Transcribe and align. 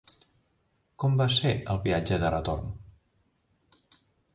Com 1.03 1.19
va 1.21 1.29
ser 1.35 1.53
el 1.75 1.83
viatge 1.85 2.21
de 2.25 2.35
retorn? 2.39 2.77